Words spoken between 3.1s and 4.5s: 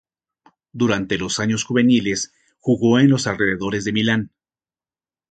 los alrededores de Milán.